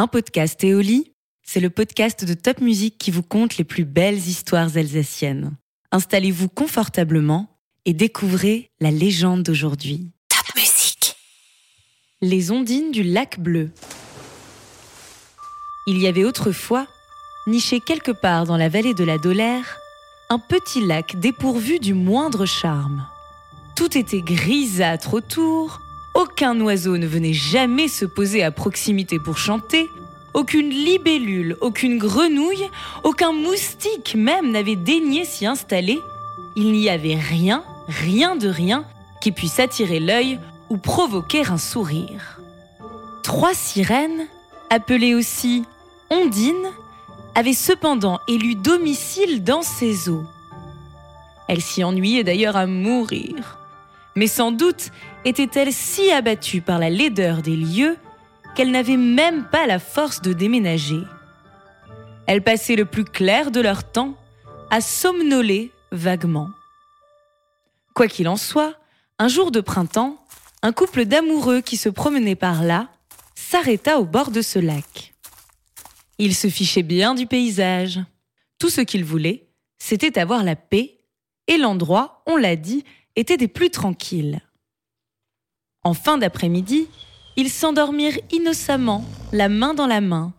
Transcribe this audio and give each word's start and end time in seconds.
Un 0.00 0.06
podcast 0.06 0.64
Éoli, 0.64 1.12
c'est 1.42 1.60
le 1.60 1.68
podcast 1.68 2.24
de 2.24 2.32
Top 2.32 2.62
Music 2.62 2.96
qui 2.96 3.10
vous 3.10 3.22
conte 3.22 3.58
les 3.58 3.64
plus 3.64 3.84
belles 3.84 4.16
histoires 4.16 4.74
alsaciennes. 4.78 5.58
Installez-vous 5.92 6.48
confortablement 6.48 7.60
et 7.84 7.92
découvrez 7.92 8.70
la 8.80 8.90
légende 8.90 9.42
d'aujourd'hui. 9.42 10.10
Top 10.30 10.56
Music. 10.56 11.16
Les 12.22 12.50
ondines 12.50 12.92
du 12.92 13.02
lac 13.02 13.40
bleu. 13.40 13.72
Il 15.86 15.98
y 15.98 16.06
avait 16.06 16.24
autrefois, 16.24 16.86
niché 17.46 17.80
quelque 17.80 18.12
part 18.12 18.46
dans 18.46 18.56
la 18.56 18.70
vallée 18.70 18.94
de 18.94 19.04
la 19.04 19.18
Dolère, 19.18 19.76
un 20.30 20.38
petit 20.38 20.80
lac 20.80 21.20
dépourvu 21.20 21.78
du 21.78 21.92
moindre 21.92 22.46
charme. 22.46 23.06
Tout 23.76 23.98
était 23.98 24.22
grisâtre 24.22 25.12
autour, 25.12 25.82
aucun 26.20 26.60
oiseau 26.60 26.98
ne 26.98 27.06
venait 27.06 27.32
jamais 27.32 27.88
se 27.88 28.04
poser 28.04 28.42
à 28.42 28.50
proximité 28.50 29.18
pour 29.18 29.38
chanter, 29.38 29.88
aucune 30.34 30.68
libellule, 30.68 31.56
aucune 31.62 31.96
grenouille, 31.96 32.68
aucun 33.04 33.32
moustique 33.32 34.14
même 34.14 34.50
n'avait 34.50 34.76
daigné 34.76 35.24
s'y 35.24 35.46
installer. 35.46 35.98
Il 36.56 36.72
n'y 36.72 36.90
avait 36.90 37.14
rien, 37.14 37.64
rien 37.88 38.36
de 38.36 38.48
rien 38.48 38.84
qui 39.22 39.32
puisse 39.32 39.60
attirer 39.60 39.98
l'œil 39.98 40.38
ou 40.68 40.76
provoquer 40.76 41.46
un 41.46 41.56
sourire. 41.56 42.38
Trois 43.22 43.54
sirènes, 43.54 44.26
appelées 44.68 45.14
aussi 45.14 45.64
Ondine, 46.10 46.70
avaient 47.34 47.54
cependant 47.54 48.20
élu 48.28 48.56
domicile 48.56 49.42
dans 49.42 49.62
ces 49.62 50.10
eaux. 50.10 50.24
Elles 51.48 51.62
s'y 51.62 51.82
ennuyaient 51.82 52.24
d'ailleurs 52.24 52.56
à 52.56 52.66
mourir. 52.66 53.56
Mais 54.16 54.26
sans 54.26 54.52
doute 54.52 54.90
étaient-elles 55.24 55.72
si 55.72 56.10
abattues 56.10 56.60
par 56.60 56.78
la 56.78 56.90
laideur 56.90 57.42
des 57.42 57.56
lieux 57.56 57.96
qu'elles 58.54 58.70
n'avaient 58.70 58.96
même 58.96 59.46
pas 59.48 59.66
la 59.66 59.78
force 59.78 60.22
de 60.22 60.32
déménager. 60.32 61.02
Elles 62.26 62.42
passaient 62.42 62.76
le 62.76 62.84
plus 62.84 63.04
clair 63.04 63.50
de 63.50 63.60
leur 63.60 63.90
temps 63.90 64.14
à 64.70 64.80
somnoler 64.80 65.72
vaguement. 65.92 66.50
Quoi 67.94 68.06
qu'il 68.08 68.28
en 68.28 68.36
soit, 68.36 68.74
un 69.18 69.28
jour 69.28 69.50
de 69.50 69.60
printemps, 69.60 70.16
un 70.62 70.72
couple 70.72 71.04
d'amoureux 71.04 71.60
qui 71.60 71.76
se 71.76 71.88
promenait 71.88 72.36
par 72.36 72.62
là 72.62 72.88
s'arrêta 73.34 73.98
au 73.98 74.04
bord 74.04 74.30
de 74.30 74.42
ce 74.42 74.58
lac. 74.58 75.14
Ils 76.18 76.34
se 76.34 76.48
fichaient 76.48 76.82
bien 76.82 77.14
du 77.14 77.26
paysage. 77.26 78.00
Tout 78.58 78.70
ce 78.70 78.82
qu'ils 78.82 79.04
voulaient, 79.04 79.48
c'était 79.78 80.18
avoir 80.18 80.44
la 80.44 80.54
paix, 80.54 80.98
et 81.46 81.56
l'endroit, 81.56 82.22
on 82.26 82.36
l'a 82.36 82.56
dit, 82.56 82.84
était 83.16 83.38
des 83.38 83.48
plus 83.48 83.70
tranquilles. 83.70 84.40
En 85.82 85.94
fin 85.94 86.18
d'après-midi, 86.18 86.88
ils 87.36 87.50
s'endormirent 87.50 88.18
innocemment, 88.30 89.04
la 89.32 89.48
main 89.48 89.72
dans 89.72 89.86
la 89.86 90.00
main. 90.00 90.34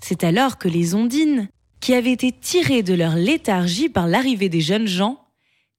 C'est 0.00 0.22
alors 0.22 0.58
que 0.58 0.68
les 0.68 0.94
ondines, 0.94 1.48
qui 1.80 1.94
avaient 1.94 2.12
été 2.12 2.32
tirées 2.32 2.82
de 2.82 2.94
leur 2.94 3.14
léthargie 3.14 3.88
par 3.88 4.06
l'arrivée 4.06 4.48
des 4.48 4.60
jeunes 4.60 4.86
gens, 4.86 5.20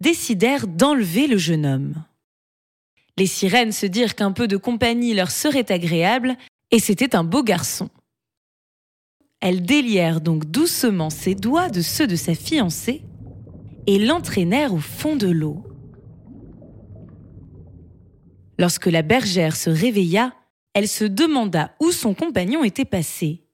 décidèrent 0.00 0.66
d'enlever 0.66 1.26
le 1.26 1.38
jeune 1.38 1.66
homme. 1.66 2.04
Les 3.16 3.26
sirènes 3.26 3.72
se 3.72 3.86
dirent 3.86 4.14
qu'un 4.14 4.32
peu 4.32 4.46
de 4.46 4.56
compagnie 4.56 5.14
leur 5.14 5.30
serait 5.30 5.70
agréable, 5.72 6.36
et 6.70 6.78
c'était 6.78 7.16
un 7.16 7.24
beau 7.24 7.42
garçon. 7.42 7.90
Elles 9.40 9.62
délièrent 9.62 10.20
donc 10.20 10.44
doucement 10.44 11.10
ses 11.10 11.34
doigts 11.34 11.68
de 11.68 11.80
ceux 11.80 12.06
de 12.06 12.16
sa 12.16 12.34
fiancée 12.34 13.02
et 13.86 13.98
l'entraînèrent 13.98 14.74
au 14.74 14.78
fond 14.78 15.16
de 15.16 15.28
l'eau. 15.28 15.64
Lorsque 18.58 18.86
la 18.86 19.02
bergère 19.02 19.56
se 19.56 19.70
réveilla, 19.70 20.34
elle 20.74 20.88
se 20.88 21.04
demanda 21.04 21.74
où 21.80 21.92
son 21.92 22.14
compagnon 22.14 22.64
était 22.64 22.84
passé. 22.84 23.44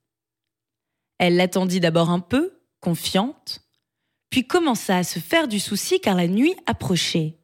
Elle 1.19 1.37
l'attendit 1.37 1.81
d'abord 1.81 2.11
un 2.11 2.21
peu, 2.21 2.59
confiante, 2.81 3.61
puis 4.31 4.47
commença 4.47 4.97
à 4.97 5.05
se 5.05 5.19
faire 5.19 5.47
du 5.47 5.61
souci 5.61 6.01
car 6.01 6.17
la 6.17 6.27
nuit 6.27 6.57
approchait. 6.67 7.39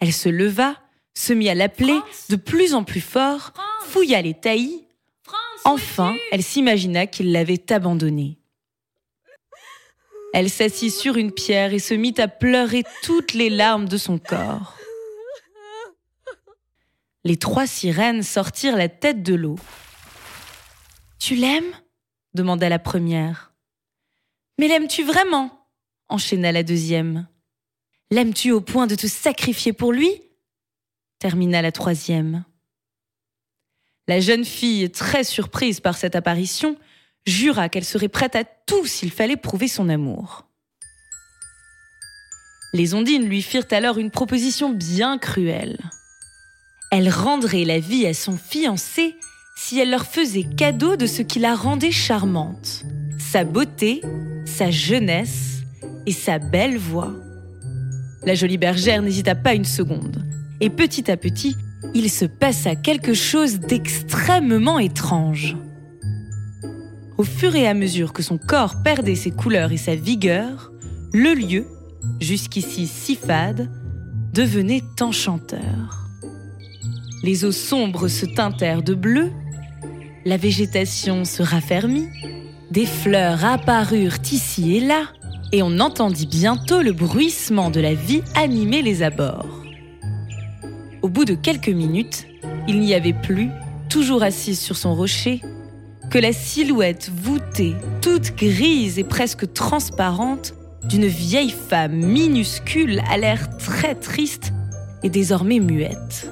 Elle 0.00 0.12
se 0.12 0.28
leva, 0.28 0.76
se 1.14 1.32
mit 1.32 1.48
à 1.48 1.54
l'appeler 1.54 1.98
de 2.28 2.36
plus 2.36 2.74
en 2.74 2.84
plus 2.84 3.00
fort, 3.00 3.52
fouilla 3.84 4.20
les 4.20 4.34
taillis. 4.34 4.84
Enfin, 5.64 6.14
elle 6.30 6.42
s'imagina 6.42 7.06
qu'il 7.06 7.32
l'avait 7.32 7.72
abandonnée. 7.72 8.38
Elle 10.34 10.50
s'assit 10.50 10.92
sur 10.92 11.16
une 11.16 11.32
pierre 11.32 11.72
et 11.72 11.78
se 11.78 11.94
mit 11.94 12.14
à 12.18 12.28
pleurer 12.28 12.84
toutes 13.02 13.32
les 13.32 13.48
larmes 13.48 13.88
de 13.88 13.96
son 13.96 14.18
corps. 14.18 14.76
Les 17.26 17.36
trois 17.36 17.66
sirènes 17.66 18.22
sortirent 18.22 18.76
la 18.76 18.88
tête 18.88 19.24
de 19.24 19.34
l'eau. 19.34 19.58
Tu 21.18 21.34
l'aimes? 21.34 21.74
demanda 22.34 22.68
la 22.68 22.78
première. 22.78 23.52
Mais 24.60 24.68
l'aimes-tu 24.68 25.02
vraiment? 25.02 25.50
enchaîna 26.08 26.52
la 26.52 26.62
deuxième. 26.62 27.26
L'aimes-tu 28.12 28.52
au 28.52 28.60
point 28.60 28.86
de 28.86 28.94
te 28.94 29.08
sacrifier 29.08 29.72
pour 29.72 29.92
lui? 29.92 30.08
termina 31.18 31.62
la 31.62 31.72
troisième. 31.72 32.44
La 34.06 34.20
jeune 34.20 34.44
fille, 34.44 34.88
très 34.92 35.24
surprise 35.24 35.80
par 35.80 35.96
cette 35.96 36.14
apparition, 36.14 36.76
jura 37.26 37.68
qu'elle 37.68 37.84
serait 37.84 38.06
prête 38.06 38.36
à 38.36 38.44
tout 38.44 38.86
s'il 38.86 39.10
fallait 39.10 39.36
prouver 39.36 39.66
son 39.66 39.88
amour. 39.88 40.46
Les 42.72 42.94
ondines 42.94 43.26
lui 43.26 43.42
firent 43.42 43.66
alors 43.72 43.98
une 43.98 44.12
proposition 44.12 44.70
bien 44.70 45.18
cruelle. 45.18 45.90
Elle 46.90 47.08
rendrait 47.10 47.64
la 47.64 47.80
vie 47.80 48.06
à 48.06 48.14
son 48.14 48.36
fiancé 48.36 49.16
si 49.56 49.80
elle 49.80 49.90
leur 49.90 50.06
faisait 50.06 50.44
cadeau 50.44 50.96
de 50.96 51.06
ce 51.06 51.22
qui 51.22 51.40
la 51.40 51.54
rendait 51.54 51.90
charmante, 51.90 52.84
sa 53.18 53.44
beauté, 53.44 54.02
sa 54.44 54.70
jeunesse 54.70 55.62
et 56.06 56.12
sa 56.12 56.38
belle 56.38 56.78
voix. 56.78 57.12
La 58.24 58.34
jolie 58.34 58.58
bergère 58.58 59.02
n'hésita 59.02 59.34
pas 59.34 59.54
une 59.54 59.64
seconde, 59.64 60.24
et 60.60 60.70
petit 60.70 61.10
à 61.10 61.16
petit, 61.16 61.56
il 61.94 62.10
se 62.10 62.24
passa 62.24 62.76
quelque 62.76 63.14
chose 63.14 63.58
d'extrêmement 63.58 64.78
étrange. 64.78 65.56
Au 67.18 67.24
fur 67.24 67.56
et 67.56 67.66
à 67.66 67.74
mesure 67.74 68.12
que 68.12 68.22
son 68.22 68.38
corps 68.38 68.82
perdait 68.82 69.14
ses 69.14 69.30
couleurs 69.30 69.72
et 69.72 69.76
sa 69.76 69.96
vigueur, 69.96 70.70
le 71.12 71.34
lieu, 71.34 71.66
jusqu'ici 72.20 72.86
si 72.86 73.16
fade, 73.16 73.70
devenait 74.32 74.82
enchanteur. 75.00 76.05
Les 77.22 77.44
eaux 77.44 77.52
sombres 77.52 78.08
se 78.08 78.26
teintèrent 78.26 78.82
de 78.82 78.94
bleu, 78.94 79.32
la 80.24 80.36
végétation 80.36 81.24
se 81.24 81.42
raffermit, 81.42 82.08
des 82.70 82.86
fleurs 82.86 83.44
apparurent 83.44 84.18
ici 84.30 84.76
et 84.76 84.80
là, 84.80 85.04
et 85.52 85.62
on 85.62 85.78
entendit 85.80 86.26
bientôt 86.26 86.82
le 86.82 86.92
bruissement 86.92 87.70
de 87.70 87.80
la 87.80 87.94
vie 87.94 88.22
animer 88.34 88.82
les 88.82 89.02
abords. 89.02 89.62
Au 91.02 91.08
bout 91.08 91.24
de 91.24 91.34
quelques 91.34 91.68
minutes, 91.68 92.26
il 92.68 92.80
n'y 92.80 92.94
avait 92.94 93.12
plus, 93.12 93.50
toujours 93.88 94.22
assise 94.22 94.58
sur 94.58 94.76
son 94.76 94.94
rocher, 94.94 95.40
que 96.10 96.18
la 96.18 96.32
silhouette 96.32 97.10
voûtée, 97.22 97.74
toute 98.02 98.36
grise 98.36 98.98
et 98.98 99.04
presque 99.04 99.52
transparente, 99.52 100.54
d'une 100.84 101.06
vieille 101.06 101.54
femme 101.68 101.96
minuscule 101.96 103.00
à 103.08 103.16
l'air 103.16 103.56
très 103.58 103.94
triste 103.94 104.52
et 105.02 105.08
désormais 105.08 105.60
muette. 105.60 106.30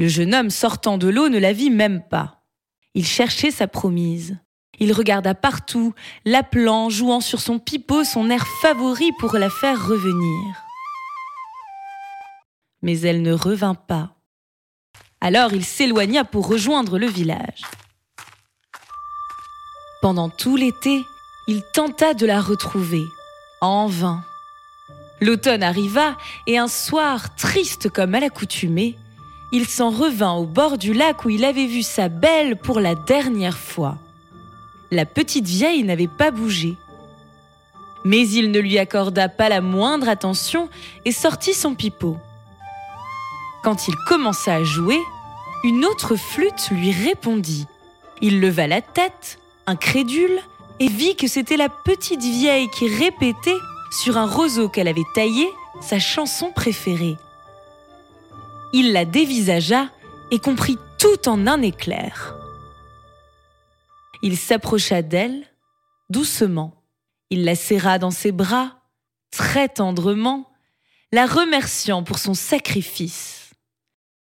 Le 0.00 0.08
jeune 0.08 0.34
homme 0.34 0.48
sortant 0.48 0.96
de 0.96 1.08
l'eau 1.08 1.28
ne 1.28 1.38
la 1.38 1.52
vit 1.52 1.68
même 1.68 2.00
pas. 2.02 2.42
Il 2.94 3.04
cherchait 3.04 3.50
sa 3.50 3.68
promise. 3.68 4.38
Il 4.78 4.94
regarda 4.94 5.34
partout, 5.34 5.92
l'appelant, 6.24 6.88
jouant 6.88 7.20
sur 7.20 7.38
son 7.38 7.58
pipeau 7.58 8.02
son 8.02 8.30
air 8.30 8.46
favori 8.62 9.10
pour 9.18 9.34
la 9.34 9.50
faire 9.50 9.86
revenir. 9.86 10.56
Mais 12.80 12.98
elle 13.00 13.20
ne 13.20 13.34
revint 13.34 13.74
pas. 13.74 14.14
Alors 15.20 15.52
il 15.52 15.66
s'éloigna 15.66 16.24
pour 16.24 16.48
rejoindre 16.48 16.98
le 16.98 17.06
village. 17.06 17.60
Pendant 20.00 20.30
tout 20.30 20.56
l'été, 20.56 21.04
il 21.46 21.62
tenta 21.74 22.14
de 22.14 22.24
la 22.24 22.40
retrouver, 22.40 23.04
en 23.60 23.86
vain. 23.86 24.24
L'automne 25.20 25.62
arriva 25.62 26.16
et 26.46 26.56
un 26.56 26.68
soir, 26.68 27.36
triste 27.36 27.90
comme 27.90 28.14
à 28.14 28.20
l'accoutumée, 28.20 28.96
il 29.52 29.66
s'en 29.66 29.90
revint 29.90 30.32
au 30.34 30.44
bord 30.44 30.78
du 30.78 30.92
lac 30.92 31.24
où 31.24 31.30
il 31.30 31.44
avait 31.44 31.66
vu 31.66 31.82
sa 31.82 32.08
belle 32.08 32.56
pour 32.56 32.80
la 32.80 32.94
dernière 32.94 33.58
fois. 33.58 33.98
La 34.90 35.06
petite 35.06 35.46
vieille 35.46 35.82
n'avait 35.82 36.08
pas 36.08 36.30
bougé. 36.30 36.76
Mais 38.04 38.26
il 38.28 38.50
ne 38.50 38.58
lui 38.58 38.78
accorda 38.78 39.28
pas 39.28 39.48
la 39.48 39.60
moindre 39.60 40.08
attention 40.08 40.68
et 41.04 41.12
sortit 41.12 41.54
son 41.54 41.74
pipeau. 41.74 42.16
Quand 43.62 43.88
il 43.88 43.94
commença 44.06 44.54
à 44.54 44.64
jouer, 44.64 44.98
une 45.64 45.84
autre 45.84 46.16
flûte 46.16 46.70
lui 46.70 46.92
répondit. 46.92 47.66
Il 48.22 48.40
leva 48.40 48.66
la 48.66 48.80
tête, 48.80 49.38
incrédule, 49.66 50.40
et 50.78 50.88
vit 50.88 51.14
que 51.14 51.26
c'était 51.26 51.58
la 51.58 51.68
petite 51.68 52.22
vieille 52.22 52.70
qui 52.70 52.88
répétait, 52.88 53.58
sur 53.90 54.16
un 54.16 54.26
roseau 54.26 54.68
qu'elle 54.68 54.88
avait 54.88 55.02
taillé, 55.14 55.46
sa 55.80 55.98
chanson 55.98 56.52
préférée. 56.52 57.16
Il 58.72 58.92
la 58.92 59.04
dévisagea 59.04 59.90
et 60.30 60.38
comprit 60.38 60.78
tout 60.98 61.28
en 61.28 61.46
un 61.46 61.60
éclair. 61.62 62.36
Il 64.22 64.36
s'approcha 64.36 65.02
d'elle, 65.02 65.44
doucement. 66.08 66.84
Il 67.30 67.44
la 67.44 67.54
serra 67.54 67.98
dans 67.98 68.10
ses 68.10 68.32
bras, 68.32 68.76
très 69.30 69.68
tendrement, 69.68 70.50
la 71.12 71.26
remerciant 71.26 72.02
pour 72.02 72.18
son 72.18 72.34
sacrifice. 72.34 73.50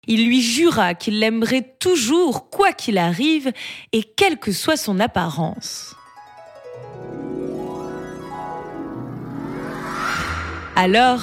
Il 0.09 0.27
lui 0.27 0.43
jura 0.43 0.95
qu'il 0.95 1.21
l'aimerait 1.21 1.77
toujours 1.79 2.51
quoi 2.51 2.73
qu'il 2.73 2.99
arrive 2.99 3.53
et 3.93 4.03
quelle 4.03 4.39
que 4.39 4.51
soit 4.51 4.77
son 4.77 4.99
apparence. 4.99 5.95
Alors, 10.75 11.21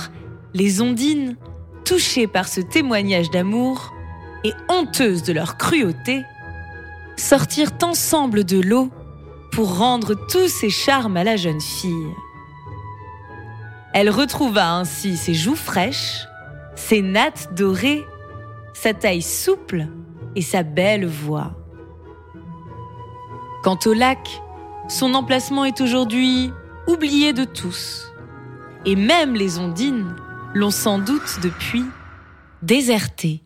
les 0.54 0.80
ondines, 0.82 1.36
touchées 1.90 2.28
par 2.28 2.48
ce 2.48 2.62
témoignage 2.62 3.32
d'amour 3.32 3.96
et 4.44 4.54
honteuses 4.70 5.24
de 5.24 5.34
leur 5.34 5.58
cruauté, 5.58 6.24
sortirent 7.18 7.74
ensemble 7.82 8.44
de 8.44 8.60
l'eau 8.60 8.92
pour 9.52 9.80
rendre 9.80 10.14
tous 10.14 10.50
ses 10.50 10.70
charmes 10.70 11.18
à 11.18 11.24
la 11.24 11.36
jeune 11.36 11.60
fille. 11.60 12.14
Elle 13.92 14.12
retrouva 14.12 14.72
ainsi 14.72 15.18
ses 15.18 15.34
joues 15.34 15.56
fraîches, 15.56 16.28
ses 16.76 17.02
nattes 17.02 17.56
dorées, 17.56 18.06
sa 18.74 18.94
taille 18.94 19.24
souple 19.24 19.88
et 20.36 20.44
sa 20.44 20.62
belle 20.62 21.08
voix. 21.08 21.54
Quant 23.64 23.80
au 23.88 23.94
lac, 23.94 24.44
son 24.90 25.16
emplacement 25.16 25.66
est 25.66 25.82
aujourd'hui 25.82 26.54
oublié 26.86 27.34
de 27.34 27.46
tous. 27.46 28.14
Et 28.86 28.96
même 28.96 29.34
les 29.34 29.58
ondines 29.58 30.16
l'ont 30.54 30.72
sans 30.72 31.00
doute 31.00 31.40
depuis 31.42 31.86
déserté. 32.62 33.44